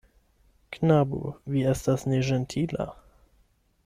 [0.77, 1.19] Knabo,
[1.55, 2.87] vi estas neĝentila.